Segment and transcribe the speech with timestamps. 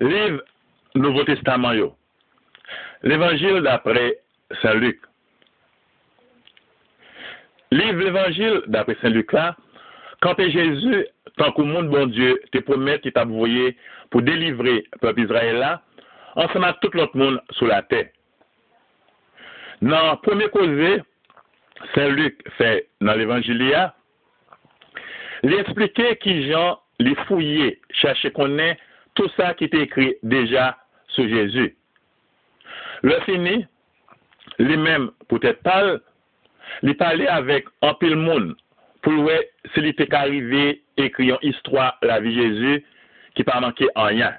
[0.00, 0.42] Livre
[0.94, 1.72] Nouveau Testament.
[3.02, 4.18] L'évangile d'après
[4.62, 5.00] Saint Luc.
[7.70, 9.56] Livre l'évangile d'après Saint Luc là,
[10.20, 11.06] quand Jésus,
[11.36, 13.76] tant qu'au monde bon Dieu, te promet qu'il t'a envoyé
[14.10, 15.82] pour délivrer le peuple Israël là,
[16.36, 18.08] ensemble avec tout l'autre monde sur la terre.
[19.82, 21.02] Dans le premier causé,
[21.94, 23.90] Saint Luc fait dans l'évangile,
[25.42, 28.78] il expliquait qui Jean les fouillait, cherchait qu'on ait
[29.16, 30.78] tout ça qui était écrit déjà
[31.08, 31.76] sur Jésus.
[33.02, 33.66] Le fini,
[34.58, 35.96] lui-même, peut-être pas,
[36.82, 38.56] il parlait avec un pile monde
[39.02, 39.38] pour voir
[39.74, 42.84] s'il était arrivé écrit une histoire la vie de Jésus
[43.34, 44.34] qui pas manqué en rien.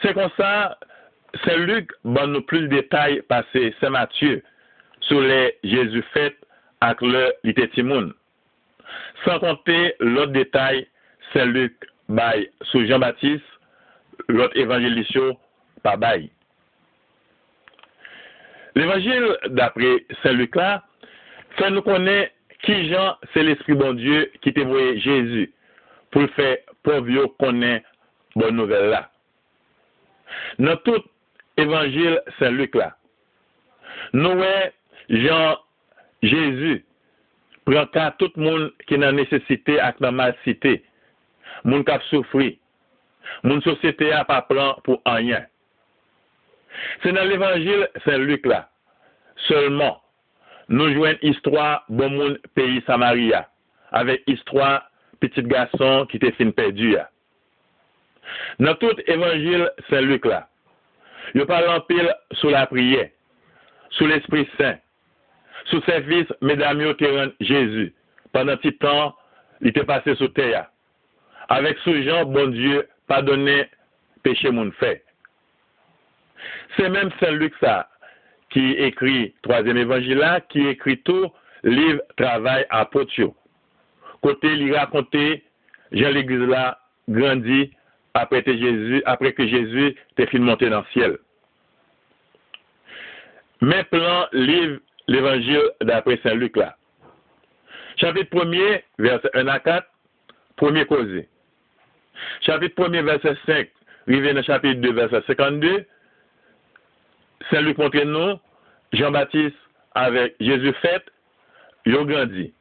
[0.00, 0.78] C'est comme ça,
[1.44, 4.42] Saint Luc donne plus de détails passés Saint Matthieu
[5.00, 6.36] sur les Jésus fait
[6.80, 8.12] avec le Litetimoun.
[9.24, 10.86] Sans compter l'autre détail,
[11.32, 11.74] Saint Luc
[12.16, 13.46] bay sou Jean-Baptiste,
[14.32, 15.34] lot evanjelisyon
[15.84, 16.28] pa bay.
[18.74, 20.80] L'evanjil d'apre Saint-Luc la,
[21.58, 22.28] fè nou konen
[22.64, 25.50] ki jan se l'Esprit bon Dieu ki te voye Jésus
[26.12, 26.54] pou l'fè
[26.86, 27.82] povyo konen
[28.38, 29.02] bon nouvel la.
[30.62, 31.04] Nan tout
[31.60, 32.92] evanjil Saint-Luc la,
[34.16, 34.70] nou wè
[35.26, 35.60] jan
[36.24, 36.80] Jésus
[37.68, 40.78] prantan tout moun ki nan nesesite ak nan mal site.
[41.66, 42.56] moun kap soufri,
[43.46, 45.46] moun sosyete a pa pran pou anyen.
[47.02, 48.64] Se nan l'Evangil Saint-Luc la,
[49.48, 50.00] seulement
[50.72, 53.44] nou jwen istwa bon moun peyi Samaria,
[53.92, 54.78] avek istwa
[55.22, 57.06] petit gason ki te fin pedu ya.
[58.62, 60.44] Nan tout Evangil Saint-Luc la,
[61.36, 62.08] yo palan pil
[62.40, 63.10] sou la priye,
[63.98, 64.80] sou l'Esprit Saint,
[65.70, 67.92] sou servis medam yo te ren Jésus,
[68.34, 69.12] pandan ti tan
[69.62, 70.66] li te pase sou te ya.
[71.48, 73.68] Avec ce genre, bon Dieu, pardonner
[74.22, 75.04] péché mon fait.
[76.76, 77.88] C'est même Saint Luc ça
[78.50, 81.30] qui écrit troisième évangile là, qui écrit tout
[81.64, 83.34] livre travail à Potio.
[84.22, 85.42] Côté il racontait
[85.92, 87.72] Jean l'église là grandit
[88.14, 91.18] après Jésus, après que Jésus était fini monté dans le ciel.
[93.60, 96.76] Maintenant, livre l'évangile d'après Saint Luc là.
[97.96, 99.86] Chapitre 1er, verset 1 à 4,
[100.56, 101.28] premier causé.
[102.40, 103.68] Chapitre 1er, verset 5,
[104.06, 105.84] arrivé dans chapitre 2, verset 52,
[107.50, 108.38] Saint-Luc montre nous,
[108.92, 109.56] Jean-Baptiste
[109.94, 111.04] avec Jésus fait,
[111.86, 112.52] il a grandi.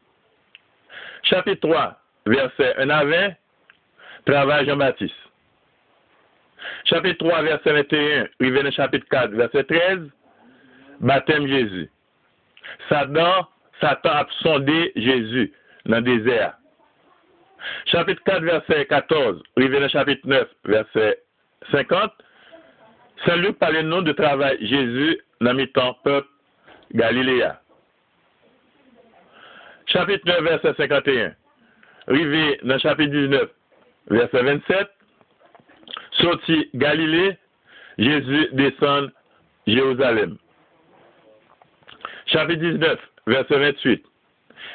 [1.24, 3.34] Chapitre 3, verset 1 à 20,
[4.26, 5.16] travail Jean-Baptiste.
[6.86, 10.00] Chapitre 3, verset 21, arrivé dans chapitre 4, verset 13,
[11.00, 11.90] baptême Jésus.
[12.90, 13.48] Satan,
[13.80, 15.54] Satan a sondé Jésus
[15.86, 16.54] dans le désert.
[17.86, 21.20] Chapitre 4, verset 14, arrivé dans chapitre 9, verset
[21.72, 22.12] 50,
[23.26, 26.28] Saint Luc parle le nom de travail Jésus dans le temps peuple
[26.94, 27.62] Galiléa.
[29.88, 31.34] Chapitre 9, verset 51.
[32.08, 33.50] Arrivé dans chapitre 19,
[34.10, 34.90] verset 27.
[36.14, 37.38] Sorti Galilée,
[37.98, 39.12] Jésus descend
[39.68, 40.38] Jérusalem.
[42.26, 44.06] Chapitre 19, verset 28.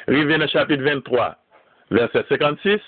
[0.07, 1.35] Arrivé dans chapitre 23,
[1.91, 2.79] verset 56.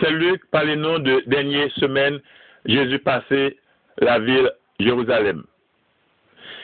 [0.00, 2.20] Saint Luc parle le nom de dernière semaine,
[2.66, 3.58] Jésus passé
[3.98, 5.44] la ville Jérusalem.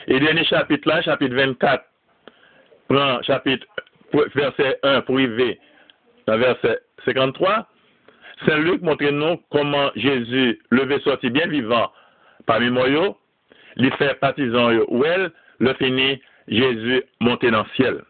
[0.07, 1.83] Et dernier chapitre là, chapitre 24,
[2.89, 3.65] prend chapitre
[4.35, 5.59] verset 1 pour arriver
[6.27, 7.67] dans verset 53.
[8.45, 11.91] Saint Luc montre nous comment Jésus levé sorti bien vivant
[12.45, 12.87] parmi moi,
[13.77, 18.03] il fait partisan ou elle, le fini, Jésus monté dans le ciel.